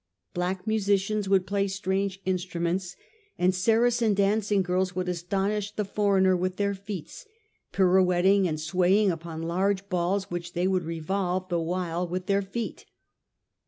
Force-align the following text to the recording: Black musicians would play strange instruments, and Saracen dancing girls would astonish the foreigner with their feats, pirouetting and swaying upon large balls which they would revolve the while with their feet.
Black 0.33 0.65
musicians 0.65 1.29
would 1.29 1.45
play 1.45 1.67
strange 1.67 2.21
instruments, 2.25 2.95
and 3.37 3.53
Saracen 3.53 4.15
dancing 4.15 4.63
girls 4.63 4.95
would 4.95 5.07
astonish 5.07 5.69
the 5.75 5.85
foreigner 5.85 6.35
with 6.35 6.55
their 6.55 6.73
feats, 6.73 7.27
pirouetting 7.71 8.47
and 8.47 8.59
swaying 8.59 9.11
upon 9.11 9.43
large 9.43 9.87
balls 9.89 10.31
which 10.31 10.53
they 10.53 10.67
would 10.67 10.85
revolve 10.85 11.49
the 11.49 11.59
while 11.61 12.07
with 12.07 12.25
their 12.25 12.41
feet. 12.41 12.87